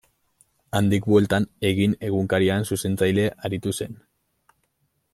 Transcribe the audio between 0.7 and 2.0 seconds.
Handik bueltan, Egin